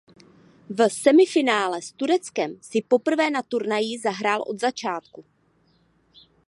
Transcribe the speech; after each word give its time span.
V 0.69 0.81
semifinále 1.03 1.81
s 1.81 1.91
Tureckem 1.91 2.51
si 2.61 2.81
poprvé 2.81 3.29
na 3.29 3.41
turnaji 3.43 3.99
zahrál 3.99 4.43
od 4.47 4.59
začátku. 4.61 5.25